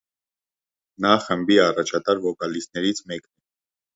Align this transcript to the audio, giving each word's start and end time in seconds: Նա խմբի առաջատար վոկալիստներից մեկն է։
Նա 1.05 1.11
խմբի 1.25 1.59
առաջատար 1.65 2.21
վոկալիստներից 2.25 3.05
մեկն 3.13 3.29
է։ 3.37 3.41